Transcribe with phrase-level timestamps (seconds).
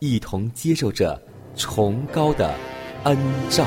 [0.00, 1.20] 一同接受着
[1.54, 2.54] 崇高的
[3.04, 3.16] 恩
[3.50, 3.66] 照。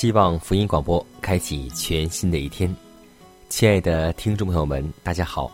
[0.00, 2.74] 希望福音广播开启全新的一天，
[3.50, 5.52] 亲爱的听众朋友们，大家好！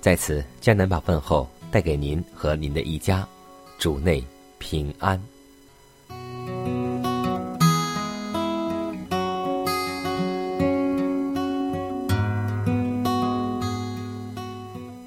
[0.00, 3.28] 在此，江南把问候带给您和您的一家，
[3.76, 4.24] 主内
[4.58, 5.22] 平安。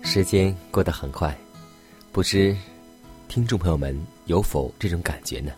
[0.04, 1.36] 时间过得很快，
[2.12, 2.56] 不知
[3.28, 5.52] 听众朋友们有否这种感觉呢？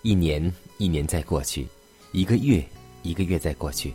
[0.00, 1.68] 一年一年在过去。
[2.12, 2.64] 一个月
[3.02, 3.92] 一个月在过去，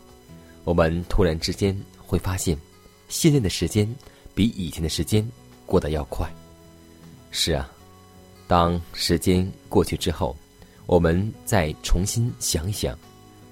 [0.64, 2.58] 我们突然之间会发现，
[3.10, 3.88] 现在的时间
[4.36, 5.28] 比以前的时间
[5.66, 6.32] 过得要快。
[7.32, 7.70] 是啊，
[8.48, 10.36] 当时间过去之后，
[10.86, 12.98] 我们再重新想一想，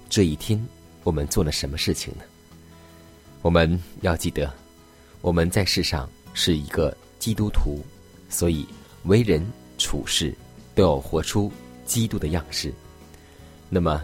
[0.08, 0.62] 这一天
[1.02, 2.22] 我们做了什么事情呢？
[3.42, 4.52] 我们要记得，
[5.20, 7.84] 我们在世上是一个基督徒，
[8.28, 8.64] 所以
[9.04, 9.44] 为人
[9.78, 10.34] 处事
[10.74, 11.50] 都要活出
[11.84, 12.72] 基督的样式。
[13.68, 14.00] 那么。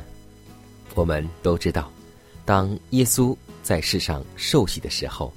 [0.97, 1.93] 我们都知道，
[2.47, 5.31] 当耶稣在世上受洗的时候，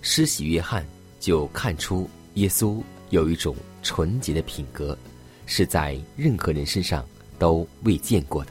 [0.00, 0.82] 施洗约翰
[1.20, 4.96] 就看出耶稣有一种纯洁的品格，
[5.44, 7.06] 是在任何人身上
[7.38, 8.50] 都未见过的，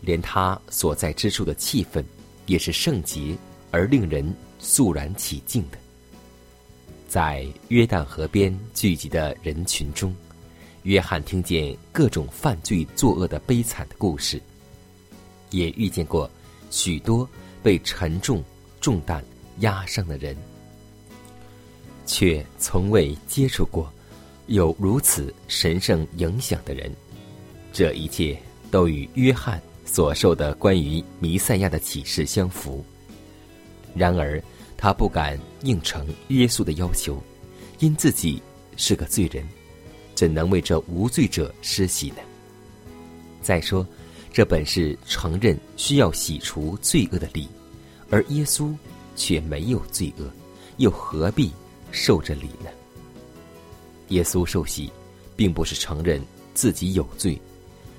[0.00, 2.02] 连他所在之处的气氛
[2.46, 3.36] 也是圣洁
[3.70, 5.76] 而令人肃然起敬的。
[7.06, 10.16] 在约旦河边聚集的人群中，
[10.84, 14.40] 约翰听见各种犯罪作恶的悲惨的故事。
[15.50, 16.30] 也遇见过
[16.70, 17.28] 许多
[17.62, 18.42] 被沉重
[18.80, 19.22] 重担
[19.58, 20.36] 压伤的人，
[22.06, 23.92] 却从未接触过
[24.46, 26.90] 有如此神圣影响的人。
[27.72, 28.36] 这一切
[28.70, 32.84] 都与约翰所受的关于弥赛亚的启示相符。
[33.94, 34.42] 然而，
[34.76, 37.22] 他不敢应承耶稣的要求，
[37.80, 38.40] 因自己
[38.76, 39.46] 是个罪人，
[40.14, 42.16] 怎能为这无罪者施洗呢？
[43.42, 43.86] 再说。
[44.32, 47.48] 这本是承认需要洗除罪恶的礼，
[48.08, 48.72] 而耶稣
[49.16, 50.30] 却没有罪恶，
[50.76, 51.50] 又何必
[51.90, 52.70] 受这礼呢？
[54.08, 54.90] 耶稣受洗，
[55.36, 56.22] 并不是承认
[56.54, 57.40] 自己有罪，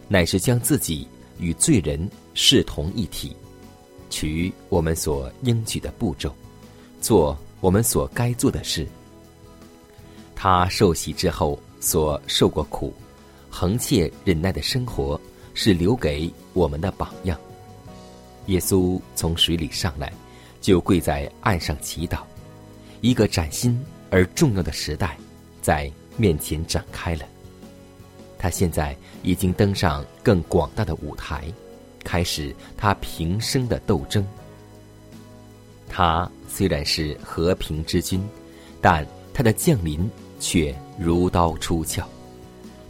[0.08, 3.36] 乃是将自己与罪人视同一体，
[4.09, 6.34] 取我们所应取的步骤，
[7.02, 8.88] 做我们所该做的事。
[10.34, 12.94] 他受洗之后所受过苦，
[13.50, 15.19] 恒切忍耐的生活。
[15.64, 17.40] 是留给我们的榜样。
[18.48, 20.12] 耶稣从水里上来，
[20.60, 22.22] 就跪在岸上祈祷。
[23.02, 23.80] 一个崭新
[24.10, 25.16] 而重要的时代
[25.62, 27.25] 在面前展开了。
[28.40, 31.44] 他现在已经登上更广大的舞台，
[32.04, 34.25] 开始他平生的斗争。
[35.88, 38.28] 他虽然是和平之君，
[38.81, 40.10] 但他的降临
[40.40, 42.04] 却如刀出鞘。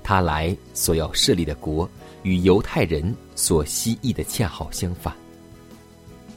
[0.01, 1.89] 他来所要设立的国。
[2.23, 5.15] 与犹太人所希冀的恰好相反。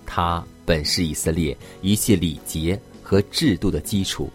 [0.07, 4.31] 他本是以色列一切礼节和制度的基础，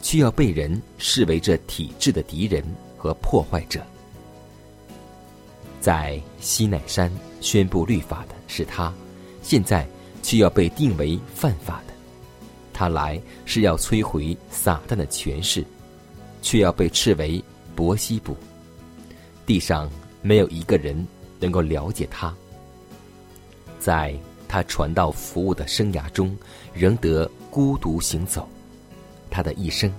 [0.00, 2.64] 却要被人视为这体制的敌人
[2.96, 3.84] 和破坏者。
[5.80, 7.10] 在西奈山
[7.40, 8.92] 宣布律法的是他，
[9.42, 9.86] 现在
[10.22, 11.94] 却要被定为犯法的。
[12.72, 15.64] 他来是要摧毁撒旦的权势，
[16.40, 17.42] 却要被斥为
[17.74, 18.34] 伯西卜。
[19.44, 19.90] 地上
[20.22, 21.06] 没有一个人
[21.38, 22.34] 能够了解他。
[23.78, 24.14] 在
[24.48, 26.36] 他传道服务的生涯中，
[26.74, 28.48] 仍得孤独行走。
[29.30, 29.92] 他的一生，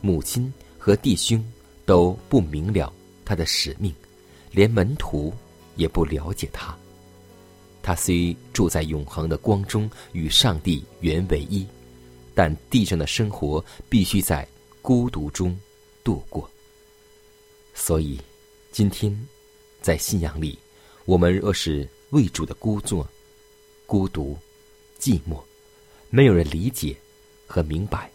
[0.00, 1.44] 母亲和弟兄
[1.84, 2.92] 都不明了
[3.24, 3.94] 他的使命，
[4.50, 5.32] 连门徒
[5.76, 6.76] 也不了解他。
[7.82, 11.66] 他虽住在永恒的光中，与上帝原为一。
[12.34, 14.46] 但地上的生活必须在
[14.82, 15.58] 孤独中
[16.04, 16.50] 度过。
[17.72, 18.20] 所以，
[18.72, 19.16] 今天
[19.86, 20.58] 在信仰里，
[21.04, 23.08] 我们若是为主的孤作、
[23.86, 24.36] 孤独、
[24.98, 25.40] 寂寞，
[26.10, 26.96] 没有人理解
[27.46, 28.10] 和明白，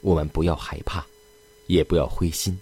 [0.00, 1.04] 我们不要害怕，
[1.66, 2.56] 也不要灰心，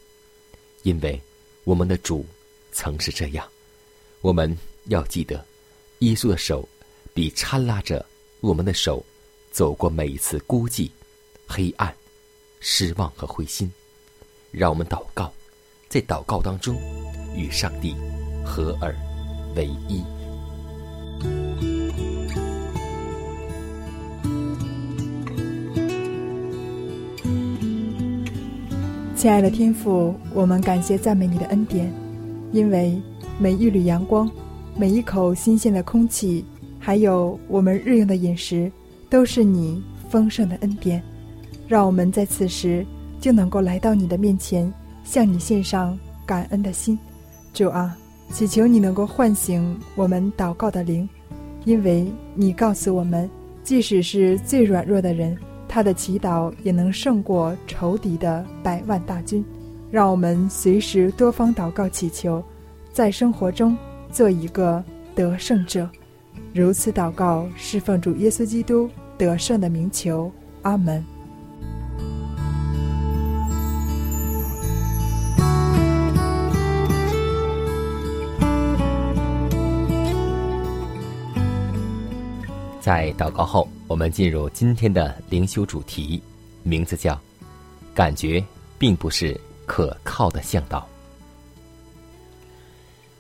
[0.85, 1.21] 因为
[1.65, 2.25] 我们的主
[2.73, 3.47] 曾是这样。
[4.23, 4.57] 我们
[4.87, 5.45] 要记得，
[5.99, 6.67] 耶稣的手
[7.13, 8.03] 比搀拉着
[8.41, 9.05] 我们的手。
[9.53, 10.91] 走过每一次孤寂、
[11.47, 11.95] 黑暗、
[12.61, 13.71] 失望和灰心，
[14.51, 15.31] 让我们祷告，
[15.91, 16.75] 在祷告当中
[17.35, 17.95] 与上帝
[18.47, 18.95] 合而
[19.57, 20.03] 为一。
[29.17, 31.93] 亲爱的天父，我们感谢赞美你的恩典，
[32.53, 32.97] 因为
[33.39, 34.31] 每一缕阳光、
[34.77, 36.45] 每一口新鲜的空气，
[36.79, 38.71] 还有我们日用的饮食。
[39.09, 41.01] 都是你丰盛的恩典，
[41.69, 42.85] 让我们在此时
[43.21, 44.71] 就能够来到你的面前，
[45.05, 45.97] 向你献上
[46.27, 46.99] 感恩的心。
[47.55, 47.97] 主啊，
[48.31, 51.09] 祈求你能够唤醒我们祷告的灵，
[51.65, 53.29] 因为你告诉我们，
[53.63, 55.37] 即使是最软弱的人，
[55.67, 59.45] 他的祈祷也能胜过仇敌的百万大军。
[59.91, 62.43] 让我们随时多方祷告祈求，
[62.93, 63.77] 在生活中
[64.11, 64.85] 做一个
[65.15, 65.89] 得胜者。
[66.53, 70.31] 如此祷告，侍奉主耶稣基督得胜的名求，
[70.63, 71.03] 阿门。
[82.87, 86.23] 在祷告后，我们进入今天的灵修主题，
[86.63, 87.21] 名字叫
[87.93, 88.41] “感觉
[88.79, 89.37] 并不是
[89.67, 90.87] 可靠的向导”。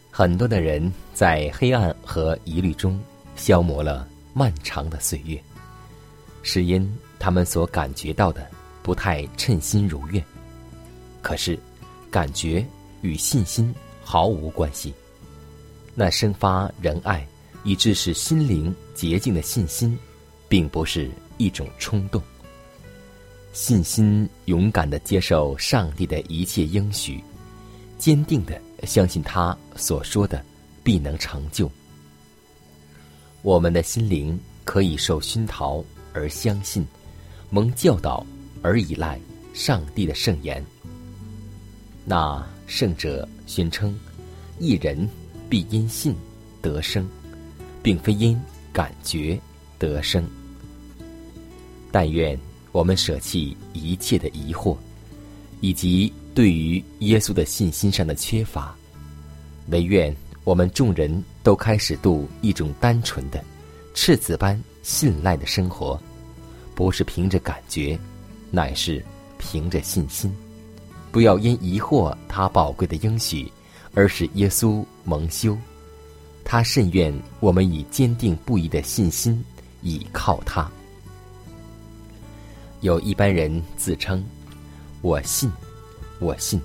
[0.08, 2.96] 很多的人在黑暗和疑虑中。
[3.34, 5.42] 消磨了漫长的岁月，
[6.44, 8.48] 是因他们所感觉到的
[8.84, 10.24] 不太称心如愿。
[11.22, 11.58] 可是，
[12.08, 12.64] 感觉
[13.02, 13.74] 与信心
[14.04, 14.94] 毫无关系。
[15.92, 17.26] 那生发仁爱
[17.64, 19.96] 以致使心灵洁净的信心，
[20.48, 22.20] 并不是一种冲动。
[23.52, 27.22] 信心勇敢的接受上帝的一切应许，
[27.98, 30.42] 坚定的相信他所说的
[30.82, 31.70] 必能成就。
[33.42, 36.84] 我们的心灵可以受熏陶而相信，
[37.50, 38.26] 蒙教导
[38.62, 39.20] 而依赖
[39.52, 40.64] 上帝的圣言。
[42.04, 43.94] 那圣者宣称
[44.58, 45.08] ：“一人
[45.48, 46.14] 必因信
[46.60, 47.08] 得生，
[47.82, 48.40] 并非因
[48.76, 49.40] 感觉
[49.78, 50.22] 得生。”
[51.90, 52.38] 但愿
[52.72, 54.76] 我们舍弃一切的疑惑，
[55.62, 58.76] 以及对于耶稣的信心上的缺乏，
[59.70, 60.14] 唯愿。
[60.44, 63.44] 我们众人都开始度一种单纯的、
[63.94, 66.00] 赤子般信赖的生活，
[66.72, 67.98] 不是凭着感觉，
[68.52, 69.04] 乃是
[69.38, 70.32] 凭着信心。
[71.10, 73.50] 不要因疑惑他宝贵的应许，
[73.92, 75.58] 而使耶稣蒙羞。
[76.46, 79.44] 他甚愿我们以坚定不移的信心
[79.82, 80.70] 倚靠他。
[82.80, 84.24] 有一般人自称
[85.02, 85.50] ：“我信，
[86.20, 86.58] 我信，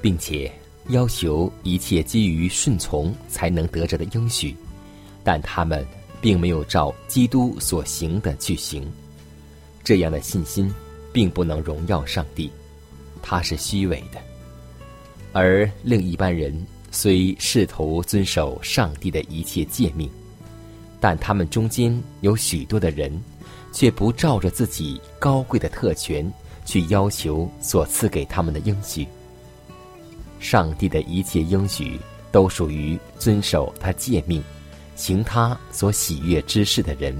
[0.00, 0.50] 并且。”
[0.88, 4.56] 要求一切基于顺从才能得着的应许，
[5.22, 5.86] 但他们
[6.20, 8.90] 并没有照基督所行的去行。
[9.84, 10.72] 这样的信心
[11.12, 12.50] 并不能荣耀上帝，
[13.22, 14.20] 它是虚伪的。
[15.32, 20.10] 而另一般人虽试图遵守上帝的一切诫命，
[21.00, 23.12] 但他们中间有许多的人，
[23.72, 26.30] 却不照着自己高贵的特权
[26.64, 29.06] 去要求所赐给他们的应许。
[30.40, 31.98] 上帝的一切应许
[32.32, 34.42] 都属于遵守他诫命、
[34.96, 37.16] 行他所喜悦之事的人。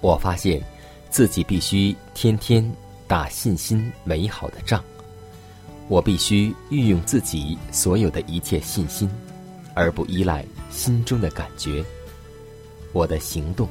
[0.00, 0.60] 我发现
[1.10, 2.68] 自己必须天天
[3.06, 4.82] 打信心美好的仗。
[5.90, 9.10] 我必须运用自己所有的一切信心，
[9.74, 11.84] 而不依赖心中的感觉。
[12.92, 13.68] 我的行动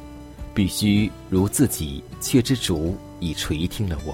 [0.53, 4.13] 必须如自己却之主已垂听了我，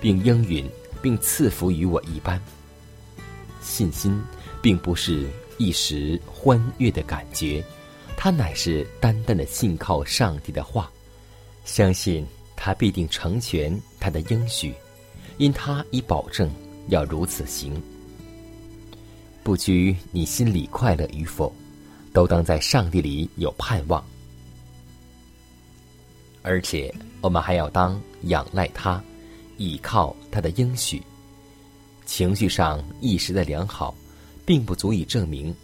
[0.00, 0.64] 并应允。
[1.02, 2.40] 并赐福于我一般。
[3.60, 4.18] 信心
[4.62, 5.28] 并不是
[5.58, 7.62] 一时欢悦的感觉，
[8.16, 10.90] 它乃是单单的信靠上帝的话，
[11.66, 12.26] 相信
[12.56, 14.72] 他必定成全他的应许，
[15.36, 16.50] 因他已保证
[16.88, 17.80] 要如此行。
[19.42, 21.54] 不拘你心里快乐与否，
[22.12, 24.02] 都当在上帝里有盼望。
[26.42, 29.02] 而且，我们还要当仰赖他，
[29.56, 31.02] 倚靠他的应许。
[32.06, 33.94] 情绪上一时的良好，
[34.44, 35.54] 并不足以证明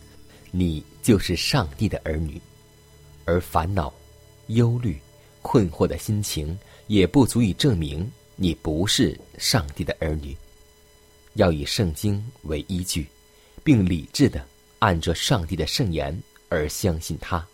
[0.51, 2.41] 你就是上帝的儿女；
[3.25, 3.93] 而烦恼、
[4.49, 4.99] 忧虑、
[5.43, 10.37] 困惑的心情，也不足以证明你不是上帝的儿女。
[11.35, 13.07] 要以圣经为依据，
[13.63, 14.45] 并理智的
[14.79, 16.19] 按着上帝的圣言
[16.49, 17.47] 而相信他。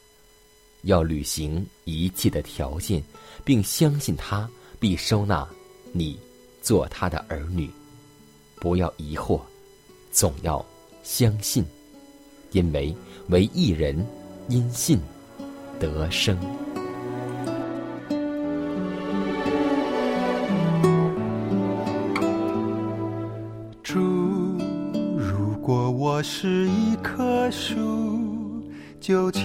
[0.83, 3.03] 要履行一切的条件，
[3.45, 5.49] 并相信他必收纳
[5.93, 6.19] 你
[6.63, 7.71] 做他的儿女。
[8.57, 9.41] 不要疑惑，
[10.13, 10.65] 总要
[11.03, 11.65] 相信，
[12.53, 12.95] 因为
[13.29, 14.07] 唯一人
[14.49, 14.99] 因信
[15.79, 16.39] 得生。
[27.07, 27.75] 棵树。
[28.99, 29.45] 就请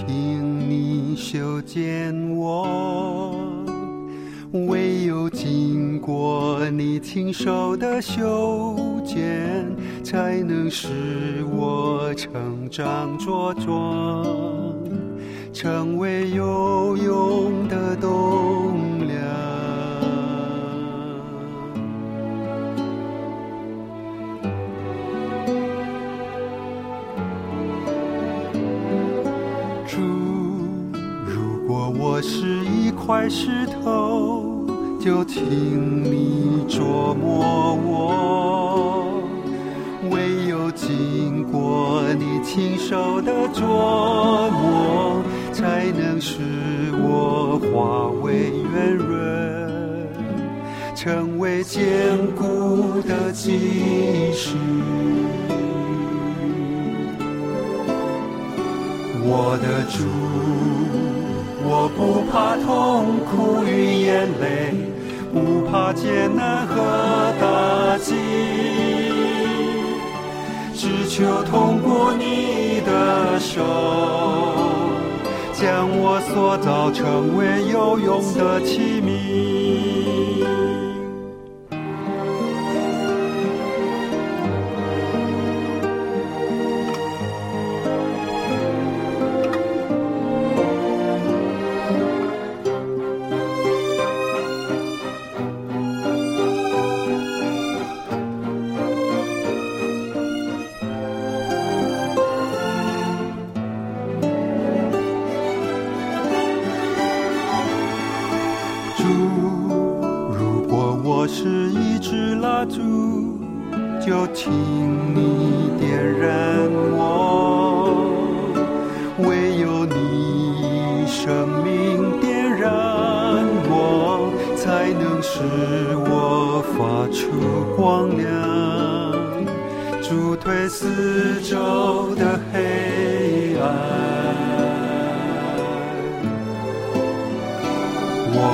[0.68, 3.36] 你修剪我，
[4.66, 9.70] 唯有经过你亲手的修剪，
[10.02, 10.88] 才能使
[11.54, 14.26] 我成长茁壮，
[15.52, 18.61] 成为有用的栋。
[29.92, 30.00] 珠，
[31.26, 34.66] 如果我是一块石头，
[34.98, 39.22] 就请你琢磨我。
[40.10, 43.60] 唯有经过你亲手的琢
[44.50, 45.22] 磨，
[45.52, 46.38] 才能使
[46.94, 50.08] 我化为圆润，
[50.94, 54.56] 成为坚固的基石。
[59.24, 59.96] 我的主。
[61.64, 62.66] 我不怕痛
[63.30, 63.70] 苦与
[64.02, 64.44] 眼泪，
[65.32, 66.74] 不怕艰难和
[67.40, 67.44] 打
[67.98, 68.14] 击，
[70.74, 73.62] 只求通过你的手，
[75.52, 79.01] 将我塑造成为有用的器皿。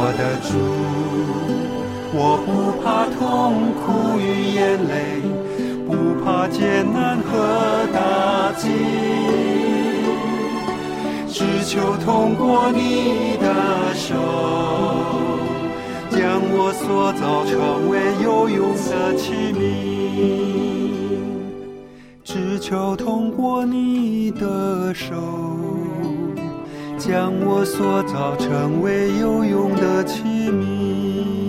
[0.09, 0.57] 我的主
[2.15, 2.49] 我不
[2.81, 4.25] 怕痛苦与
[4.55, 5.21] 眼泪
[5.87, 5.93] 不
[6.25, 8.71] 怕艰难和打击。
[11.29, 14.17] 只求通过你的手
[16.09, 19.61] 将我塑造成为有用的器皿。
[22.25, 25.78] 只求通过你的手。
[26.99, 31.49] 将我塑造成为有用的器皿。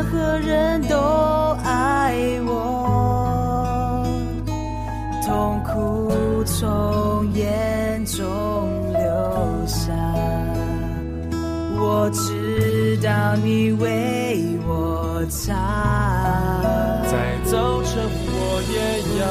[0.00, 0.96] 任何人都
[1.62, 2.16] 爱
[2.46, 4.02] 我，
[5.26, 8.22] 痛苦从眼中
[8.94, 9.02] 流
[9.66, 9.92] 下，
[11.78, 15.52] 我知道你为我擦。
[17.04, 18.02] 在早晨，
[18.32, 19.22] 我也要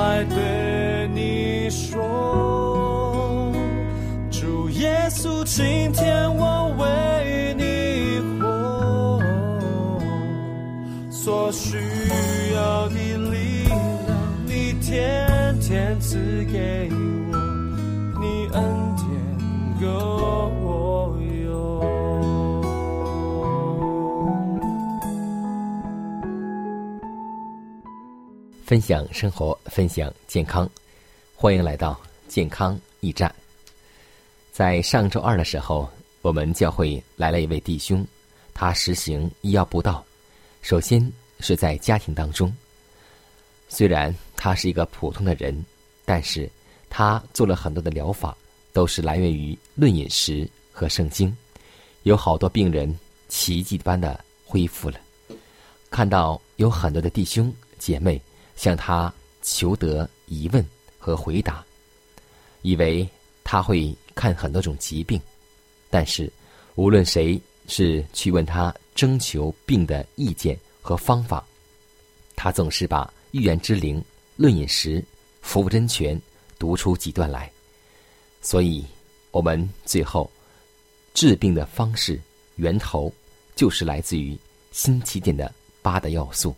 [0.00, 3.52] 来对你说，
[4.30, 6.59] 主耶稣，今天我
[11.30, 11.76] 所需
[12.56, 12.94] 要的
[13.30, 16.16] 力量，你天天赐
[16.52, 16.96] 给我，
[18.18, 18.60] 你恩
[18.96, 19.06] 典
[19.80, 21.46] 够用。
[28.64, 30.68] 分享生活，分享健康，
[31.36, 33.32] 欢迎来到健康驿站。
[34.50, 35.88] 在上周二的时候，
[36.22, 38.04] 我们教会来了一位弟兄，
[38.52, 40.04] 他实行医药布道。
[40.62, 41.00] 首先
[41.40, 42.54] 是在家庭当中，
[43.68, 45.64] 虽然他是一个普通的人，
[46.04, 46.48] 但是
[46.88, 48.36] 他做了很多的疗法，
[48.72, 51.36] 都是来源于论饮食和圣经。
[52.04, 52.94] 有好多病人
[53.28, 54.98] 奇迹般的恢复了。
[55.90, 58.20] 看到有很多的弟兄姐妹。
[58.56, 60.62] 向他求得疑问
[60.98, 61.64] 和回答，
[62.60, 63.08] 以为
[63.42, 65.18] 他会看很多种疾病，
[65.88, 66.30] 但是
[66.74, 71.46] 无论谁是去问他征求病的意见和方法，
[72.36, 74.02] 他总是把预言之灵、
[74.36, 75.04] 论饮食、
[75.42, 76.18] 服务真诠
[76.58, 77.50] 读出几段来。
[78.42, 78.84] 所以，
[79.30, 80.30] 我们最后
[81.14, 82.20] 治病的方式
[82.56, 83.12] 源头
[83.54, 84.38] 就是来自于
[84.72, 86.54] 新起点的八大要素。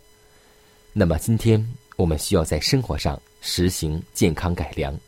[0.92, 1.64] 那么今天。
[1.96, 4.98] 我们需要在生活上实行健康改良，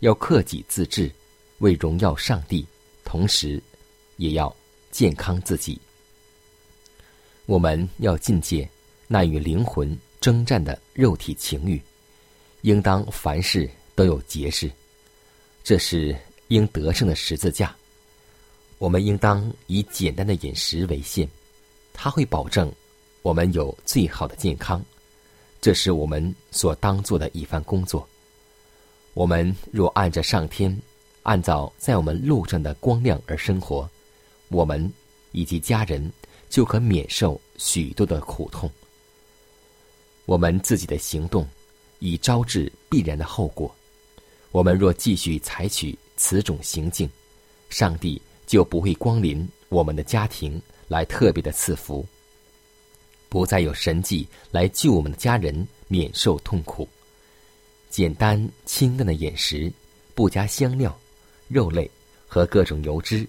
[0.00, 1.10] 要克己自治，
[1.58, 2.66] 为荣耀上帝，
[3.04, 3.62] 同时
[4.16, 4.54] 也要
[4.90, 5.80] 健康自己。
[7.46, 8.68] 我们要境界
[9.08, 11.80] 那与灵魂征战的肉体情欲，
[12.60, 14.70] 应当凡事都有节制，
[15.64, 16.16] 这是
[16.48, 17.74] 应得胜的十字架。
[18.78, 21.28] 我们应当以简单的饮食为先，
[21.92, 22.72] 它会保证
[23.22, 24.82] 我们有最好的健康。
[25.60, 28.08] 这是我们所当做的一番工作。
[29.14, 30.76] 我们若按着上天，
[31.22, 33.88] 按照在我们路上的光亮而生活，
[34.48, 34.92] 我们
[35.32, 36.10] 以及家人
[36.52, 38.70] 就可免受许多的苦痛。
[40.26, 41.48] 我们自己的行动
[41.98, 43.74] 已招致必然的后果。
[44.50, 47.08] 我们若继续采取此种行径，
[47.70, 52.06] 上帝就不会光临我们的家庭来特别的赐福。
[53.30, 56.86] 不再有神迹来救我们的家人免受痛苦。
[57.88, 59.72] 简单清淡的饮食，
[60.14, 60.94] 不加香料、
[61.48, 61.90] 肉类
[62.28, 63.26] 和各种油脂，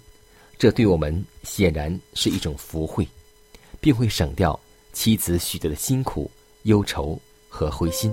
[0.63, 3.05] 这对我们显然是一种福惠，
[3.81, 4.57] 并会省掉
[4.93, 8.09] 妻子许多的辛苦、忧愁和灰心。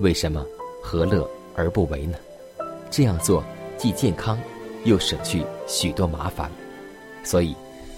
[0.00, 0.42] 为什么
[0.82, 2.16] 何乐而不为呢？
[2.90, 3.44] 这样做
[3.76, 4.40] 既健康，
[4.84, 6.50] 又省去许多麻烦，
[7.22, 7.54] 所以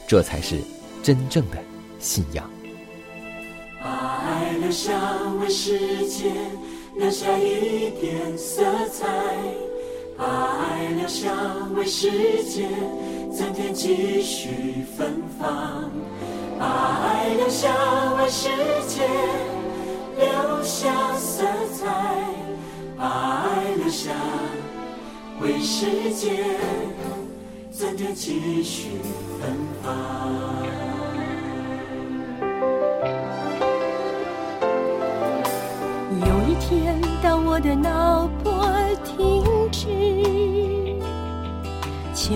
[0.09, 0.61] 这才是
[1.01, 1.59] 真正的
[2.01, 2.51] 信仰。
[3.81, 6.33] 把爱留下为世界
[6.97, 9.07] 留下一点色彩，
[10.17, 11.33] 把爱留下
[11.77, 12.69] 为世界
[13.31, 15.91] 增添继续芬芳，
[16.59, 17.69] 把爱留下
[18.19, 18.49] 为世
[18.87, 19.07] 界
[20.19, 21.87] 留下色彩，
[22.97, 23.07] 把
[23.45, 24.11] 爱留下
[25.41, 26.45] 为世界
[27.71, 28.89] 增添继续
[29.41, 29.89] 芬芳。
[36.21, 38.53] 有一天，当我的脑波
[39.05, 39.87] 停止，
[42.15, 42.35] 求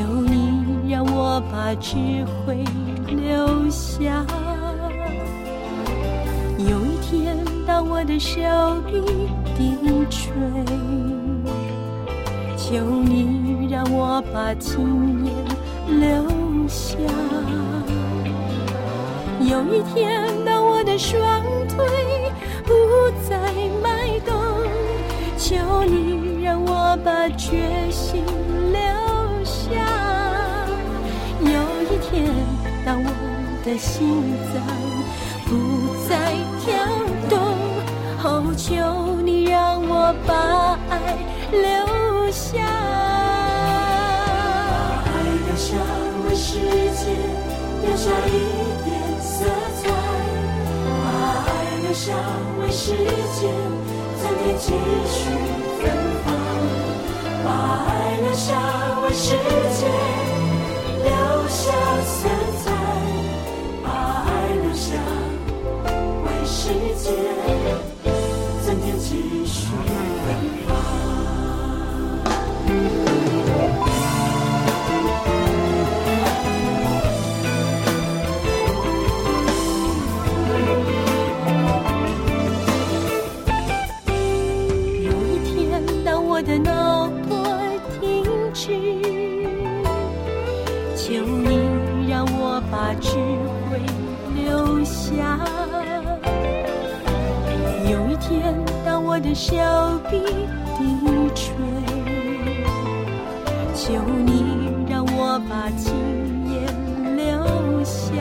[1.35, 1.97] 我把智
[2.45, 2.63] 慧
[3.07, 4.23] 留下。
[6.59, 8.39] 有一天，当我的手
[8.87, 9.01] 臂
[9.57, 9.79] 低
[10.11, 10.31] 垂，
[12.55, 15.33] 求你让我把经验
[15.99, 16.99] 留下。
[19.41, 21.19] 有一天，当我的双
[21.67, 21.83] 腿
[22.67, 22.75] 不
[23.27, 23.39] 再
[23.83, 24.35] 迈动，
[25.39, 28.23] 求你让我把决心
[28.71, 29.02] 留
[33.65, 34.57] 的心脏
[35.47, 35.51] 不
[36.09, 36.11] 再
[36.65, 36.71] 跳
[37.29, 37.39] 动，
[38.25, 38.71] 哦，求
[39.23, 40.95] 你让我把爱
[41.53, 41.63] 留
[42.33, 42.59] 下。
[44.67, 44.73] 把
[45.07, 45.15] 爱
[45.47, 45.77] 留下
[46.27, 47.03] 为世界
[47.83, 48.29] 留下一
[48.85, 49.47] 点色
[49.81, 49.83] 彩，
[51.05, 51.07] 把
[51.47, 51.49] 爱
[51.83, 52.13] 留下
[52.61, 53.41] 为世界
[54.19, 54.67] 增添几
[55.07, 55.15] 许
[55.79, 55.81] 芬
[56.25, 56.27] 芳，
[57.45, 57.47] 把
[57.87, 57.91] 爱
[58.23, 58.49] 留下
[59.05, 59.29] 为世
[59.79, 59.81] 界
[61.05, 61.09] 留
[61.49, 61.71] 下
[62.03, 62.42] 色彩，
[66.25, 67.11] 为世界
[68.65, 69.75] 增添继续
[70.25, 70.27] 芬
[70.67, 70.71] 芳。
[85.03, 87.31] 有一天，当我的脑波
[88.01, 88.03] 停
[88.53, 88.61] 止，
[90.97, 93.09] 求你让我把智
[93.71, 93.81] 慧
[94.35, 95.39] 留下。
[97.91, 99.55] 有一天，当我的手
[100.11, 100.21] 臂
[100.79, 100.81] 低
[101.35, 101.55] 垂，
[103.75, 103.93] 求
[104.25, 105.93] 你让我把经
[106.53, 106.57] 验
[107.17, 108.13] 留下。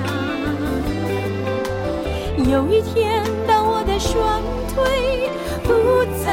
[2.52, 4.41] 有一天，当我的双
[4.74, 5.30] 腿
[5.63, 5.69] 不
[6.24, 6.28] 再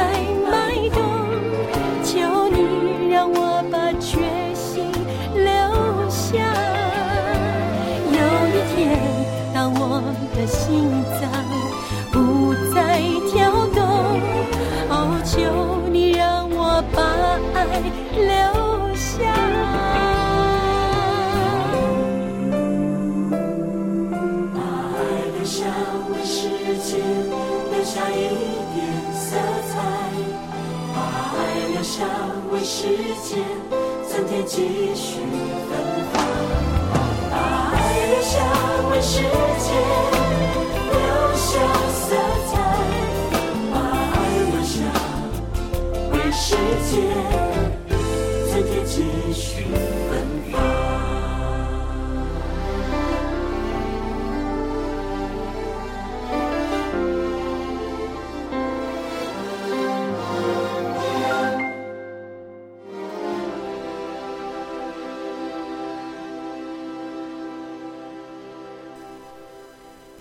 [10.39, 11.29] 的心脏
[12.13, 13.83] 不再跳动，
[14.87, 15.35] 哦，求
[15.91, 17.01] 你让我把
[17.53, 17.59] 爱
[18.15, 18.29] 留
[18.95, 19.19] 下。
[24.55, 24.57] 把
[24.95, 24.97] 爱
[25.35, 25.57] 留下
[26.09, 26.47] 为世
[26.87, 26.87] 界
[27.71, 28.15] 留下一
[28.73, 28.79] 点
[29.11, 29.35] 色
[29.67, 29.75] 彩，
[30.95, 30.97] 把
[31.35, 31.37] 爱
[31.73, 31.95] 留下
[32.49, 32.87] 为世
[33.21, 33.35] 界
[34.07, 34.55] 增添继
[34.95, 35.19] 续
[35.69, 35.98] 芬芳，把爱留下为
[38.91, 39.23] 为世界
[40.91, 40.97] 留
[41.33, 41.49] 下
[41.91, 42.15] 色
[42.51, 42.51] 彩，
[43.71, 43.75] 把
[44.13, 44.15] 爱
[44.51, 44.73] 留下
[46.11, 46.45] 为世
[46.89, 46.91] 界
[48.51, 48.93] 增添继
[49.33, 49.47] 续。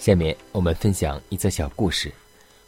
[0.09, 2.11] 下面我们分享一则小故事，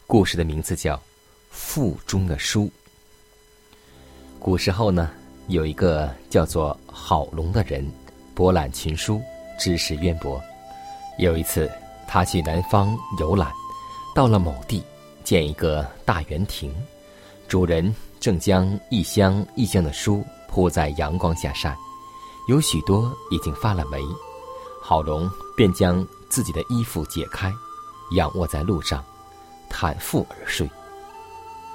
[0.07, 0.95] 故事的名字叫
[1.49, 2.65] 《腹中的书》。
[4.39, 5.11] 古时候呢，
[5.49, 7.91] 有一个叫做郝龙的人，
[8.35, 9.23] 博览群书，
[9.59, 10.39] 知识渊博。
[11.19, 11.73] 有一次，
[12.07, 13.51] 他去南方游览，
[14.15, 14.85] 到了某地，
[15.25, 16.71] 见一个大园亭，
[17.49, 21.75] 主人正将一箱一箱的书铺在阳光下晒，
[22.49, 23.99] 有许多已经发了霉。
[24.83, 25.27] 郝龙
[25.57, 27.53] 便将自己的衣服解开，
[28.13, 29.05] 仰卧在路上，
[29.69, 30.71] 袒腹而睡。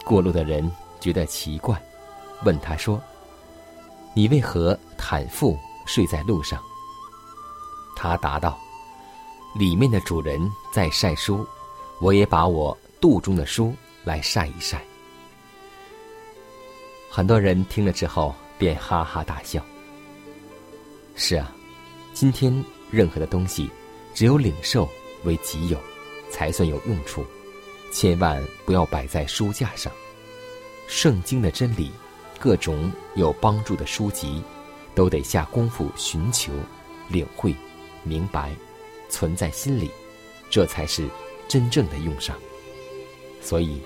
[0.04, 1.80] 过路的人觉得奇怪，
[2.44, 3.02] 问他说
[4.16, 6.62] ：“你为何袒腹睡在路上？”
[7.98, 8.58] 他答道
[9.56, 10.40] ：“里面的主人
[10.72, 11.46] 在晒书，
[12.00, 14.82] 我也把我肚中的书来晒一晒。”
[17.12, 19.64] 很多人听了之后便哈哈大笑。
[21.16, 21.52] 是啊，
[22.14, 23.70] 今天任何的东西，
[24.16, 24.90] 只有领受
[25.26, 25.78] 为己有，
[26.32, 27.24] 才算有用处。
[27.92, 29.92] 千万不要摆在书架上。
[30.88, 31.92] 圣经的真理，
[32.40, 34.42] 各种有帮助的书籍，
[34.96, 36.54] 都得下功夫寻求、
[37.10, 37.54] 领会、
[38.04, 38.56] 明白，
[39.10, 39.92] 存在心里，
[40.50, 41.08] 这才是
[41.48, 42.38] 真正的用上。
[43.42, 43.82] 所以，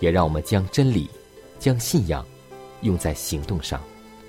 [0.00, 1.10] 也让我们将真理、
[1.58, 2.24] 将信仰
[2.80, 3.82] 用在行动上，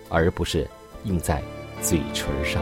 [0.09, 0.69] 而不是
[1.05, 1.41] 用在
[1.81, 2.61] 嘴唇上。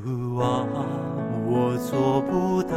[0.00, 0.64] 主啊，
[1.46, 2.76] 我做不到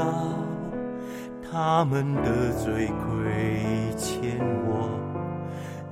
[1.49, 3.63] 他们的罪亏
[3.95, 4.89] 欠我，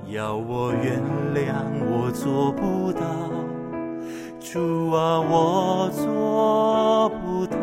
[0.06, 1.00] 要我原
[1.34, 3.00] 谅我做不到，
[4.38, 7.56] 主啊我做不到，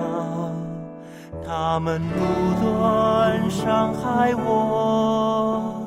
[1.45, 2.19] 他们不
[2.65, 5.86] 断伤害我，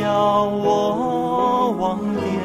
[0.00, 2.35] 要我忘掉